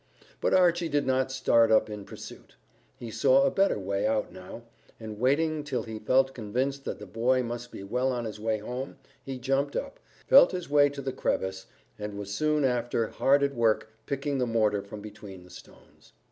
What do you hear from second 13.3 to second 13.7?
at